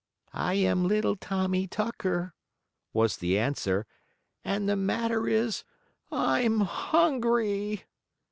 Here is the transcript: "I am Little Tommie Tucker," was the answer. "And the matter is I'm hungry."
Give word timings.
"I 0.33 0.55
am 0.55 0.87
Little 0.87 1.15
Tommie 1.15 1.67
Tucker," 1.67 2.33
was 2.91 3.17
the 3.17 3.37
answer. 3.37 3.85
"And 4.43 4.67
the 4.67 4.75
matter 4.75 5.27
is 5.27 5.63
I'm 6.11 6.61
hungry." 6.61 7.83